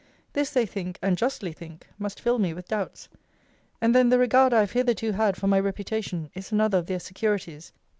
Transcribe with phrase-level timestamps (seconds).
[0.33, 3.07] This, they think, (and justly think,) must fill me with doubts.
[3.79, 6.99] And then the regard I have hitherto had for my reputation is another of their
[6.99, 7.71] securities.